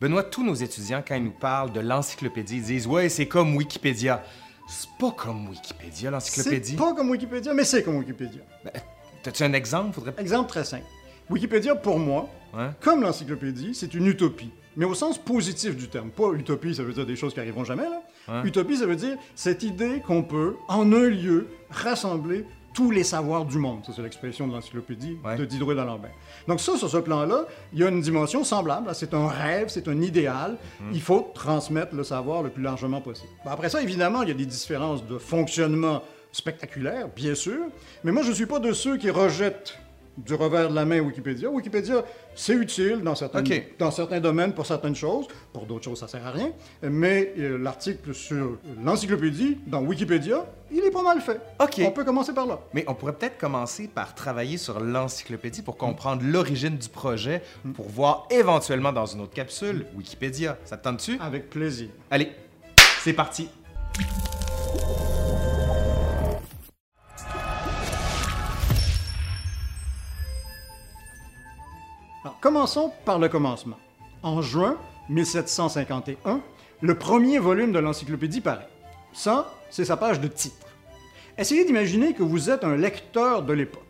[0.00, 3.56] Benoît, tous nos étudiants, quand ils nous parlent de l'encyclopédie, ils disent Ouais, c'est comme
[3.56, 4.22] Wikipédia.
[4.68, 6.72] C'est pas comme Wikipédia, l'encyclopédie.
[6.72, 8.40] C'est pas comme Wikipédia, mais c'est comme Wikipédia.
[8.64, 8.72] Ben,
[9.22, 10.14] T'as-tu un exemple Faudrait...
[10.18, 10.84] Exemple très simple.
[11.30, 12.68] Wikipédia, pour moi, Ouais.
[12.80, 14.50] comme l'encyclopédie, c'est une utopie.
[14.76, 16.10] Mais au sens positif du terme.
[16.10, 18.02] Pas utopie, ça veut dire des choses qui arriveront jamais, là.
[18.28, 18.48] Ouais.
[18.48, 22.44] Utopie, ça veut dire cette idée qu'on peut, en un lieu, rassembler
[22.76, 23.80] tous les savoirs du monde.
[23.86, 25.36] Ça, c'est l'expression de l'encyclopédie Ouais.
[25.36, 26.10] de Diderot et d'Alembert.
[26.46, 28.90] Donc ça, sur ce plan-là, il y a une dimension semblable.
[28.94, 30.58] C'est un rêve, c'est un idéal.
[30.92, 33.30] Il faut transmettre le savoir le plus largement possible.
[33.46, 36.02] Après ça, évidemment, il y a des différences de fonctionnement
[36.32, 37.60] spectaculaires, bien sûr.
[38.04, 39.78] Mais moi, je ne suis pas de ceux qui rejettent
[40.16, 41.48] du revers de la main Wikipédia.
[41.50, 43.62] Wikipédia, c'est utile dans certains, Ok.
[43.78, 45.26] dans certains domaines pour certaines choses.
[45.52, 46.52] Pour d'autres choses, ça sert à rien.
[46.82, 51.40] Mais euh, l'article sur l'encyclopédie, dans Wikipédia, il est pas mal fait.
[51.60, 51.80] OK.
[51.86, 52.58] On peut commencer par là.
[52.72, 57.42] Mais on pourrait peut-être commencer par travailler sur l'encyclopédie pour comprendre l'origine du projet,
[57.74, 60.56] pour voir éventuellement dans une autre capsule Wikipédia.
[60.64, 61.18] Ça te tente-tu?
[61.20, 61.88] Avec plaisir.
[62.10, 62.32] Allez,
[63.02, 63.48] c'est parti.
[72.40, 73.78] Commençons par le commencement.
[74.22, 74.76] En juin
[75.08, 76.42] 1751,
[76.82, 78.68] le premier volume de l'encyclopédie paraît.
[79.14, 80.66] Ça, c'est sa page de titre.
[81.38, 83.82] Essayez d'imaginer que vous êtes un lecteur de l'époque.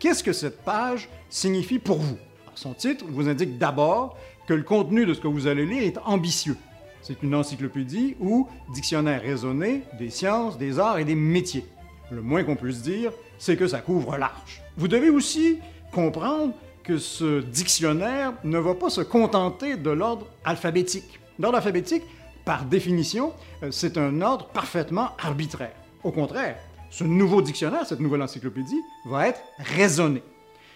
[0.00, 2.18] Qu'est-ce que cette page signifie pour vous?
[2.56, 4.16] Son titre vous indique d'abord
[4.48, 6.56] que le contenu de ce que vous allez lire est ambitieux.
[7.02, 11.66] C'est une encyclopédie ou dictionnaire raisonné des sciences, des arts et des métiers.
[12.10, 14.60] Le moins qu'on puisse dire, c'est que ça couvre large.
[14.76, 15.58] Vous devez aussi
[15.92, 16.52] comprendre
[16.82, 21.20] que ce dictionnaire ne va pas se contenter de l'ordre alphabétique.
[21.38, 22.02] L'ordre alphabétique,
[22.44, 25.74] par définition, euh, c'est un ordre parfaitement arbitraire.
[26.02, 26.56] Au contraire,
[26.90, 30.22] ce nouveau dictionnaire, cette nouvelle encyclopédie, va être raisonné.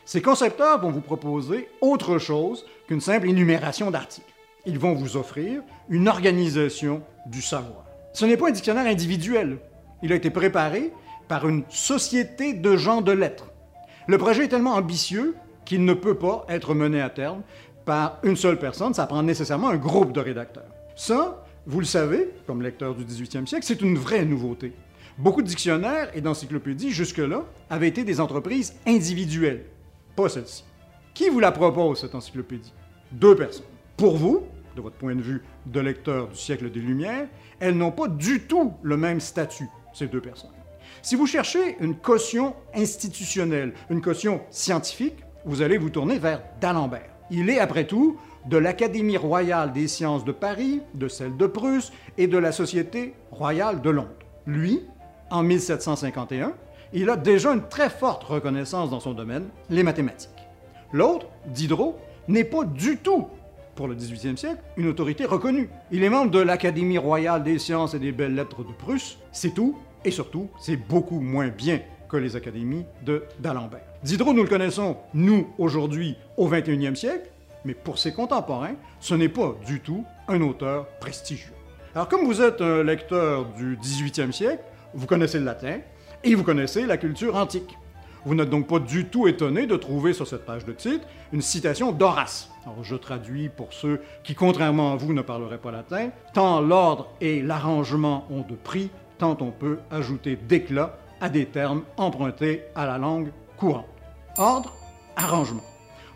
[0.05, 4.33] Ces concepteurs vont vous proposer autre chose qu'une simple énumération d'articles.
[4.65, 7.85] Ils vont vous offrir une organisation du savoir.
[8.13, 9.59] Ce n'est pas un dictionnaire individuel.
[10.03, 10.93] Il a été préparé
[11.29, 13.51] par une société de gens de lettres.
[14.07, 15.35] Le projet est tellement ambitieux
[15.67, 17.43] qu'il ne peut pas être mené à terme
[17.85, 18.95] par une seule personne.
[18.95, 20.71] Ça prend nécessairement un groupe de rédacteurs.
[20.97, 24.73] Ça, vous le savez, comme lecteur du 18e siècle, c'est une vraie nouveauté.
[25.19, 29.67] Beaucoup de dictionnaires et d'encyclopédies jusque-là avaient été des entreprises individuelles,
[30.15, 30.65] pas celle-ci.
[31.15, 32.73] Qui vous la propose, cette encyclopédie?
[33.13, 33.67] Deux personnes.
[33.97, 34.43] Pour vous,
[34.77, 37.29] de votre point de vue de lecteur du siècle des Lumières,
[37.59, 40.51] elles n'ont pas du tout le même statut, ces deux personnes.
[41.03, 45.17] Si vous cherchez une caution institutionnelle, une caution scientifique,
[45.47, 47.09] vous allez vous tourner vers d'Alembert.
[47.31, 51.93] Il est, après tout, de l'Académie royale des sciences de Paris, de celle de Prusse
[52.19, 54.11] et de la Société royale de Londres.
[54.47, 54.83] Lui,
[55.31, 56.53] en 1751,
[56.93, 60.31] il a déjà une très forte reconnaissance dans son domaine, les mathématiques.
[60.93, 61.97] L'autre, Diderot,
[62.29, 63.27] n'est pas du tout,
[63.77, 65.69] pour le 18e siècle, une autorité reconnue.
[65.93, 69.55] Il est membre de l'Académie royale des sciences et des belles lettres de Prusse, c'est
[69.55, 73.81] tout, et surtout, c'est beaucoup moins bien que les académies de d'Alembert.
[74.03, 77.31] Diderot, nous le connaissons, nous, aujourd'hui, au 21e siècle,
[77.65, 81.53] mais pour ses contemporains, ce n'est pas du tout un auteur prestigieux.
[81.95, 84.63] Alors, comme vous êtes un lecteur du 18e siècle,
[84.95, 85.79] vous connaissez le latin
[86.23, 87.77] et vous connaissez la culture antique.
[88.25, 91.41] Vous n'êtes donc pas du tout étonné de trouver sur cette page de titre une
[91.41, 92.51] citation d'Horace.
[92.65, 96.11] Alors, je traduis pour ceux qui, contrairement à vous, ne parleraient pas latin.
[96.35, 101.85] Tant l'ordre et l'arrangement ont de prix, tant on peut ajouter d'éclat à des termes
[101.97, 103.87] empruntés à la langue courante.
[104.39, 104.73] Ordre,
[105.17, 105.63] arrangement.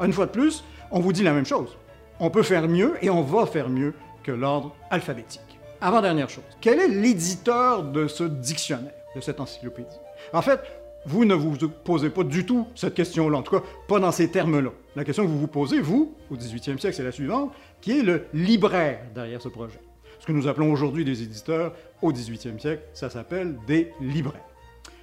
[0.00, 1.77] Une fois de plus, on vous dit la même chose.
[2.19, 5.41] On peut faire mieux et on va faire mieux que l'ordre alphabétique.
[5.81, 9.97] Avant-dernière chose, quel est l'éditeur de ce dictionnaire, de cette encyclopédie?
[10.33, 10.61] En fait,
[11.06, 14.31] vous ne vous posez pas du tout cette question-là, en tout cas pas dans ces
[14.31, 14.71] termes-là.
[14.94, 18.03] La question que vous vous posez, vous, au 18e siècle, c'est la suivante, qui est
[18.03, 19.81] le libraire derrière ce projet.
[20.19, 21.72] Ce que nous appelons aujourd'hui des éditeurs,
[22.03, 24.44] au 18e siècle, ça s'appelle des libraires.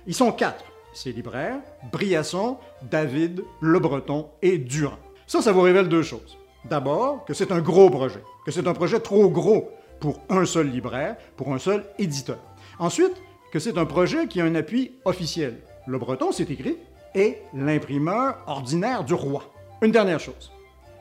[0.07, 0.63] Ils sont quatre,
[0.93, 1.59] ces libraires,
[1.91, 4.97] Briasson, David, Le Breton et Durand.
[5.27, 6.37] Ça, ça vous révèle deux choses.
[6.63, 10.69] D'abord, que c'est un gros projet, que c'est un projet trop gros pour un seul
[10.69, 12.39] libraire, pour un seul éditeur.
[12.79, 13.21] Ensuite,
[13.51, 15.57] que c'est un projet qui a un appui officiel.
[15.87, 16.77] Le Breton, c'est écrit,
[17.13, 19.43] est l'imprimeur ordinaire du roi.
[19.81, 20.53] Une dernière chose.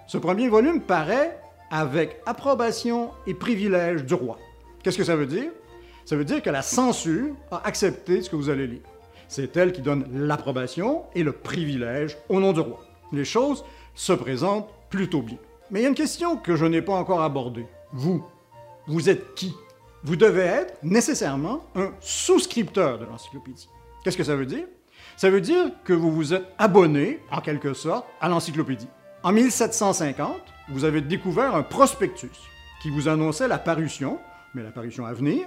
[0.08, 1.38] Ce premier volume paraît
[1.70, 4.36] avec approbation et privilège du roi.
[4.82, 5.50] Qu'est-ce que ça veut dire?
[6.04, 8.82] Ça veut dire que la censure a accepté ce que vous allez lire.
[9.28, 12.80] C'est elle qui donne l'approbation et le privilège au nom du roi.
[13.12, 13.64] Les choses
[13.94, 15.38] se présentent plutôt bien.
[15.70, 17.66] Mais il y a une question que je n'ai pas encore abordée.
[17.92, 18.24] Vous,
[18.86, 19.54] vous êtes qui?
[20.04, 23.68] Vous devez être nécessairement un souscripteur de l'encyclopédie.
[24.04, 24.66] Qu'est-ce que ça veut dire?
[25.16, 28.88] Ça veut dire que vous vous êtes abonné, en quelque sorte, à l'encyclopédie.
[29.22, 30.36] En 1750,
[30.68, 32.30] vous avez découvert un prospectus
[32.82, 34.18] qui vous annonçait la parution,
[34.54, 35.46] mais la parution à venir,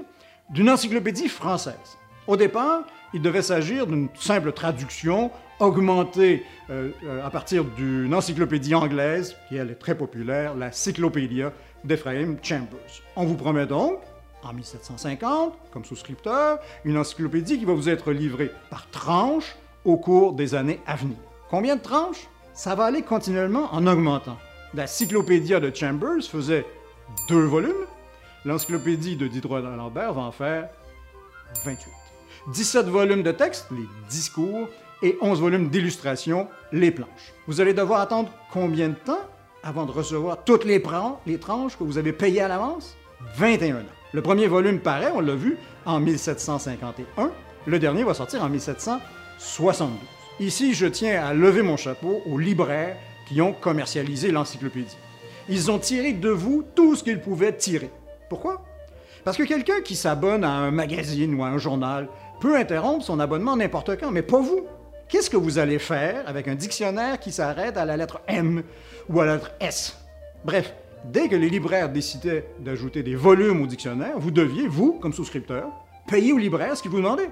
[0.49, 1.97] d'une encyclopédie française.
[2.27, 2.83] Au départ,
[3.13, 9.57] il devait s'agir d'une simple traduction augmentée euh, euh, à partir d'une encyclopédie anglaise, qui
[9.57, 11.51] elle est très populaire, la Cyclopédia
[11.83, 13.03] d'Ephraim Chambers.
[13.15, 13.99] On vous promet donc,
[14.43, 20.33] en 1750, comme souscripteur, une encyclopédie qui va vous être livrée par tranches au cours
[20.33, 21.17] des années à venir.
[21.49, 22.27] Combien de tranches?
[22.53, 24.37] Ça va aller continuellement en augmentant.
[24.73, 26.65] La Cyclopédia de Chambers faisait
[27.27, 27.85] deux volumes.
[28.45, 30.69] L'encyclopédie de Diderot d'Alembert va en faire
[31.65, 31.98] 28.
[32.53, 34.67] 17 volumes de texte, les discours,
[35.01, 37.33] et 11 volumes d'illustrations, les planches.
[37.47, 39.19] Vous allez devoir attendre combien de temps
[39.63, 40.83] avant de recevoir toutes les,
[41.25, 42.95] les tranches que vous avez payées à l'avance?
[43.35, 43.83] 21 ans.
[44.13, 47.31] Le premier volume paraît, on l'a vu, en 1751.
[47.65, 49.89] Le dernier va sortir en 1772.
[50.39, 52.95] Ici, je tiens à lever mon chapeau aux libraires
[53.27, 54.97] qui ont commercialisé l'encyclopédie.
[55.49, 57.91] Ils ont tiré de vous tout ce qu'ils pouvaient tirer.
[58.29, 58.63] Pourquoi?
[59.23, 62.07] Parce que quelqu'un qui s'abonne à un magazine ou à un journal
[62.39, 64.65] peut interrompre son abonnement n'importe quand, mais pas vous.
[65.09, 68.63] Qu'est-ce que vous allez faire avec un dictionnaire qui s'arrête à la lettre M
[69.09, 69.97] ou à la lettre S?
[70.45, 70.73] Bref,
[71.03, 75.67] dès que les libraires décidaient d'ajouter des volumes au dictionnaire, vous deviez, vous, comme souscripteur,
[76.07, 77.29] payer au libraire ce qu'il vous demandait.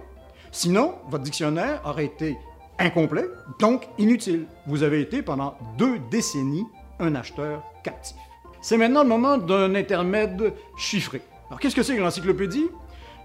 [0.52, 2.38] Sinon, votre dictionnaire aurait été
[2.80, 3.26] incomplet,
[3.60, 4.46] donc inutile.
[4.66, 6.66] Vous avez été pendant deux décennies
[7.00, 8.18] un acheteur captif.
[8.62, 11.22] C'est maintenant le moment d'un intermède chiffré.
[11.50, 12.68] Alors qu'est-ce que c'est que l'encyclopédie?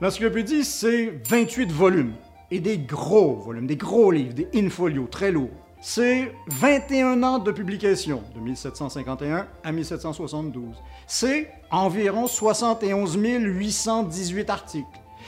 [0.00, 2.14] L'encyclopédie, c'est 28 volumes
[2.52, 5.50] et des gros volumes, des gros livres, des infolios très lourds.
[5.80, 10.76] C'est 21 ans de publication, de 1751 à 1772.
[11.08, 14.86] C'est environ 71 818 articles.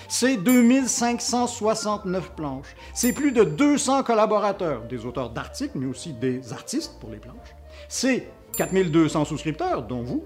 [0.08, 2.76] C'est 2569 planches.
[2.94, 7.54] C'est plus de 200 collaborateurs, des auteurs d'articles, mais aussi des artistes pour les planches.
[7.88, 10.22] C'est 4200 souscripteurs, dont vous.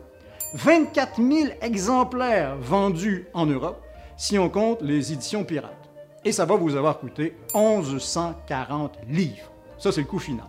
[0.54, 3.82] 24 000 exemplaires vendus en Europe
[4.16, 5.90] si on compte les éditions pirates.
[6.24, 9.52] Et ça va vous avoir coûté 1140 livres.
[9.78, 10.46] Ça, c'est le coût final.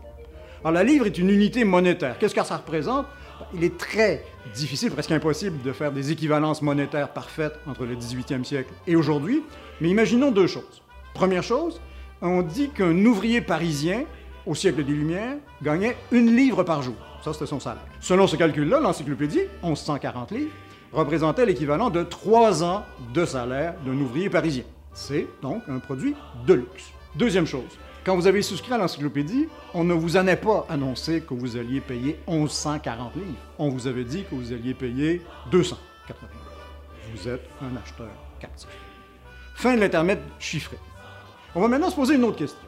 [0.61, 2.17] Alors, la livre est une unité monétaire.
[2.17, 3.05] Qu'est-ce que ça représente?
[3.53, 4.23] Il est très
[4.53, 9.43] difficile, presque impossible, de faire des équivalences monétaires parfaites entre le 18e siècle et aujourd'hui.
[9.79, 10.81] Mais imaginons deux choses.
[11.13, 11.79] Première chose,
[12.21, 14.03] on dit qu'un ouvrier parisien,
[14.45, 16.95] au siècle des Lumières, gagnait une livre par jour.
[17.33, 17.85] Son salaire.
[17.99, 20.51] Selon ce calcul-là, l'encyclopédie, 1140 livres,
[20.91, 22.83] représentait l'équivalent de trois ans
[23.13, 24.63] de salaire d'un ouvrier parisien.
[24.93, 26.15] C'est donc un produit
[26.47, 26.91] de luxe.
[27.15, 31.21] Deuxième chose, quand vous avez souscrit à l'encyclopédie, on ne vous en a pas annoncé
[31.21, 33.27] que vous alliez payer 1140 livres.
[33.59, 35.21] On vous avait dit que vous alliez payer
[35.51, 36.29] 280
[37.13, 38.07] Vous êtes un acheteur
[38.39, 38.69] captif.
[39.55, 40.77] Fin de l'intermède chiffré.
[41.53, 42.67] On va maintenant se poser une autre question.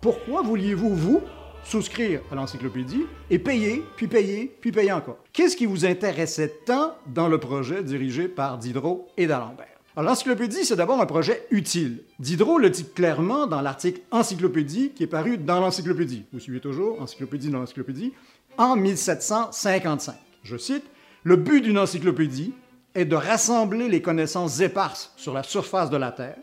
[0.00, 1.22] Pourquoi vouliez-vous, vous,
[1.64, 5.18] souscrire à l'encyclopédie et payer, puis payer, puis payer encore.
[5.32, 9.66] Qu'est-ce qui vous intéressait tant dans le projet dirigé par Diderot et d'Alembert?
[9.96, 12.02] l'encyclopédie, c'est d'abord un projet utile.
[12.18, 16.24] Diderot le dit clairement dans l'article Encyclopédie qui est paru dans l'encyclopédie.
[16.32, 18.14] Vous suivez toujours Encyclopédie dans l'encyclopédie
[18.56, 20.14] en 1755.
[20.44, 20.84] Je cite
[21.24, 22.54] Le but d'une encyclopédie
[22.94, 26.36] est de rassembler les connaissances éparses sur la surface de la Terre,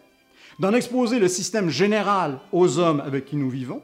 [0.59, 3.81] d'en exposer le système général aux hommes avec qui nous vivons,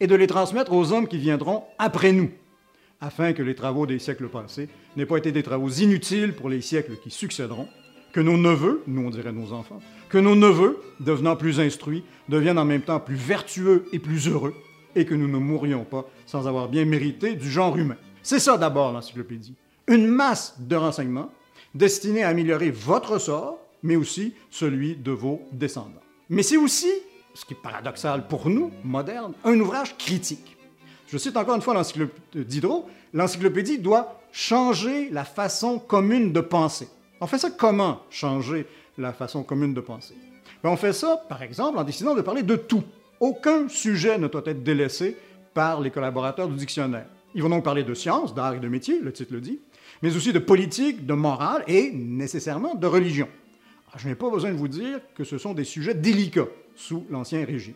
[0.00, 2.30] et de les transmettre aux hommes qui viendront après nous,
[3.00, 6.60] afin que les travaux des siècles passés n'aient pas été des travaux inutiles pour les
[6.60, 7.68] siècles qui succéderont,
[8.12, 12.58] que nos neveux, nous on dirait nos enfants, que nos neveux, devenant plus instruits, deviennent
[12.58, 14.54] en même temps plus vertueux et plus heureux,
[14.94, 17.98] et que nous ne mourions pas sans avoir bien mérité du genre humain.
[18.22, 19.54] C'est ça d'abord l'encyclopédie.
[19.88, 21.30] Une masse de renseignements
[21.74, 26.00] destinés à améliorer votre sort, mais aussi celui de vos descendants.
[26.30, 26.90] Mais c'est aussi
[27.36, 30.56] ce qui est paradoxal pour nous, modernes, un ouvrage critique.
[31.06, 36.88] Je cite encore une fois l'encyclopédie Diderot, l'encyclopédie doit changer la façon commune de penser.
[37.20, 38.66] On fait ça comment, changer
[38.98, 40.14] la façon commune de penser?
[40.62, 42.82] Ben, on fait ça, par exemple, en décidant de parler de tout.
[43.20, 45.16] Aucun sujet ne doit être délaissé
[45.54, 47.06] par les collaborateurs du dictionnaire.
[47.34, 49.60] Ils vont donc parler de sciences, d'art et de métier, le titre le dit,
[50.02, 53.28] mais aussi de politique, de morale et nécessairement de religion.
[53.96, 57.44] Je n'ai pas besoin de vous dire que ce sont des sujets délicats sous l'Ancien
[57.44, 57.74] Régime.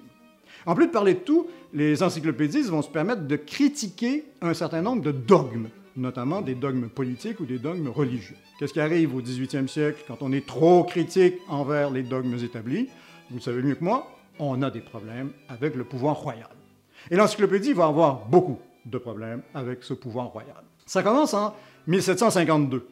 [0.66, 4.82] En plus de parler de tout, les encyclopédistes vont se permettre de critiquer un certain
[4.82, 8.36] nombre de dogmes, notamment des dogmes politiques ou des dogmes religieux.
[8.58, 12.88] Qu'est-ce qui arrive au 18e siècle quand on est trop critique envers les dogmes établis?
[13.30, 14.06] Vous le savez mieux que moi,
[14.38, 16.48] on a des problèmes avec le pouvoir royal.
[17.10, 20.62] Et l'encyclopédie va avoir beaucoup de problèmes avec ce pouvoir royal.
[20.84, 21.54] Ça commence en
[21.86, 22.86] 1752.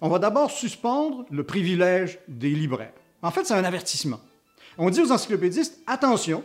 [0.00, 2.92] On va d'abord suspendre le privilège des libraires.
[3.22, 4.20] En fait, c'est un avertissement.
[4.78, 6.44] On dit aux encyclopédistes, attention,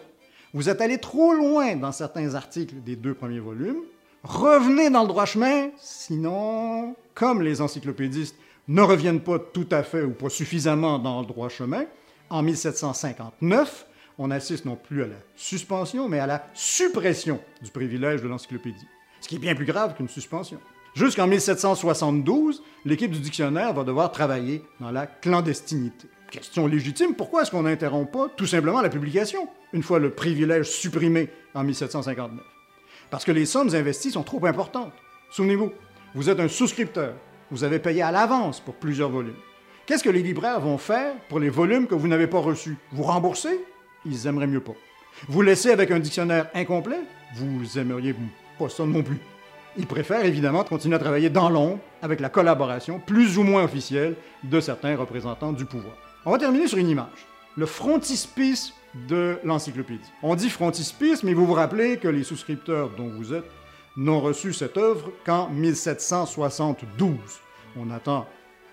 [0.53, 3.81] vous êtes allé trop loin dans certains articles des deux premiers volumes,
[4.23, 8.35] revenez dans le droit chemin, sinon, comme les encyclopédistes
[8.67, 11.85] ne reviennent pas tout à fait ou pas suffisamment dans le droit chemin,
[12.29, 13.85] en 1759,
[14.17, 18.87] on assiste non plus à la suspension, mais à la suppression du privilège de l'encyclopédie.
[19.19, 20.59] Ce qui est bien plus grave qu'une suspension.
[20.93, 26.09] Jusqu'en 1772, l'équipe du dictionnaire va devoir travailler dans la clandestinité.
[26.29, 30.69] Question légitime, pourquoi est-ce qu'on n'interrompt pas tout simplement la publication, une fois le privilège
[30.69, 32.43] supprimé en 1759?
[33.09, 34.91] Parce que les sommes investies sont trop importantes.
[35.29, 35.71] Souvenez-vous,
[36.13, 37.13] vous êtes un souscripteur,
[37.51, 39.35] vous avez payé à l'avance pour plusieurs volumes.
[39.85, 42.77] Qu'est-ce que les libraires vont faire pour les volumes que vous n'avez pas reçus?
[42.91, 43.61] Vous rembourser
[44.05, 44.75] Ils aimeraient mieux pas.
[45.29, 46.99] Vous laisser avec un dictionnaire incomplet?
[47.35, 48.13] Vous aimeriez
[48.59, 49.19] pas ça non plus.
[49.77, 54.15] Ils préfèrent évidemment continuer à travailler dans l'ombre avec la collaboration plus ou moins officielle
[54.43, 55.95] de certains représentants du pouvoir.
[56.25, 57.27] On va terminer sur une image.
[57.55, 58.73] Le frontispice
[59.07, 60.11] de l'encyclopédie.
[60.23, 63.49] On dit frontispice, mais vous vous rappelez que les souscripteurs dont vous êtes
[63.95, 67.17] n'ont reçu cette œuvre qu'en 1772.
[67.77, 68.27] On attend,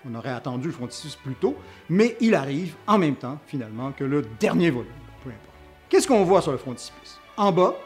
[0.09, 1.57] on aurait attendu le frontispice plus tôt,
[1.88, 4.90] mais il arrive en même temps, finalement, que le dernier volume.
[5.23, 5.57] Peu importe.
[5.88, 7.21] Qu'est-ce qu'on voit sur le frontispice?
[7.37, 7.76] En bas,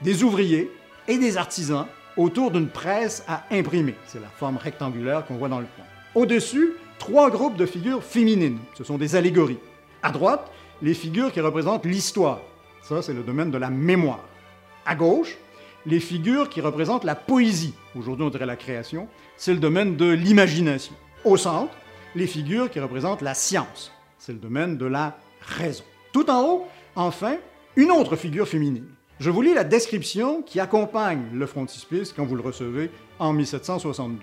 [0.00, 0.70] des ouvriers
[1.08, 3.94] et des artisans autour d'une presse à imprimer.
[4.06, 5.84] C'est la forme rectangulaire qu'on voit dans le coin.
[6.14, 8.58] Au-dessus, trois groupes de figures féminines.
[8.74, 9.58] Ce sont des allégories.
[10.02, 10.50] À droite,
[10.82, 12.40] les figures qui représentent l'histoire.
[12.82, 14.24] Ça, c'est le domaine de la mémoire.
[14.84, 15.36] À gauche,
[15.86, 17.74] les figures qui représentent la poésie.
[17.96, 19.08] Aujourd'hui, on dirait la création.
[19.36, 20.94] C'est le domaine de l'imagination.
[21.24, 21.72] Au centre,
[22.14, 23.92] les figures qui représentent la science.
[24.18, 25.84] C'est le domaine de la raison.
[26.12, 27.36] Tout en haut, enfin,
[27.76, 28.86] une autre figure féminine.
[29.20, 34.18] Je vous lis la description qui accompagne le frontispice quand vous le recevez en 1772.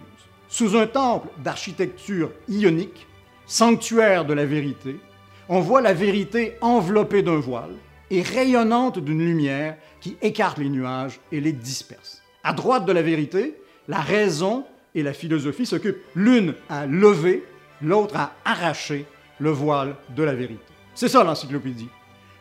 [0.47, 3.07] Sous un temple d'architecture ionique,
[3.45, 4.99] sanctuaire de la vérité,
[5.47, 7.75] on voit la vérité enveloppée d'un voile
[8.11, 12.21] et rayonnante d'une lumière qui écarte les nuages et les disperse.
[12.43, 13.55] À droite de la vérité,
[13.87, 14.65] la raison
[14.95, 17.45] et la philosophie s'occupent l'une à lever,
[17.81, 19.05] l'autre à arracher
[19.39, 20.63] le voile de la vérité.
[20.95, 21.89] C'est ça l'encyclopédie.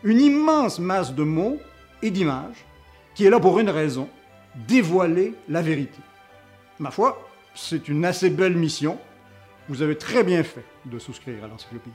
[0.02, 1.58] Une immense masse de mots
[2.02, 2.64] et d'images,
[3.14, 4.08] qui est là pour une raison,
[4.54, 5.98] dévoiler la vérité.
[6.78, 8.98] Ma foi, c'est une assez belle mission.
[9.68, 11.94] Vous avez très bien fait de souscrire à l'encyclopédie.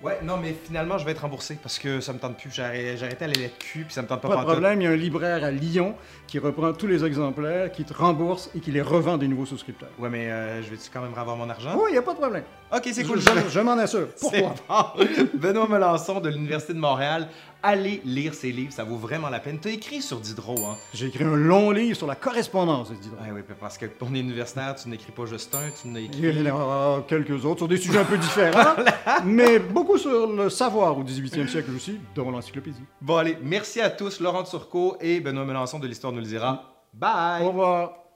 [0.00, 2.52] Ouais, non, mais finalement, je vais être remboursé parce que ça me tente plus.
[2.52, 4.84] J'ai arrêté à la lettre Q, puis ça me tente pas Pas de problème, il
[4.84, 5.96] y a un libraire à Lyon
[6.28, 9.88] qui reprend tous les exemplaires, qui te rembourse et qui les revend des nouveaux souscripteurs.
[9.98, 11.72] Ouais, mais euh, je vais-tu quand même avoir mon argent?
[11.74, 12.44] Oui, il n'y a pas de problème.
[12.72, 13.18] Ok, c'est cool.
[13.20, 14.06] Je, je- je m'en assure.
[14.20, 14.54] Pourquoi?
[14.68, 15.04] bon.
[15.34, 17.26] Benoît Melançon de l'Université de Montréal.
[17.62, 19.58] Allez lire ses livres, ça vaut vraiment la peine.
[19.58, 20.76] T'as écrit sur Diderot, hein?
[20.94, 24.76] J'ai écrit un long livre sur la correspondance, dit Ouais, oui, parce que ton universitaire,
[24.76, 26.20] tu n'écris pas juste un, tu n'as écrit.
[26.22, 28.76] Il y en a quelques autres sur des sujets un peu différents,
[29.24, 32.82] mais beaucoup sur le savoir au 18e siècle aussi, dont l'encyclopédie.
[33.00, 34.20] Bon, allez, merci à tous.
[34.20, 36.62] Laurent Turcot et Benoît Melançon de l'Histoire nous le dira.
[36.94, 37.42] Bye!
[37.42, 38.07] Au revoir.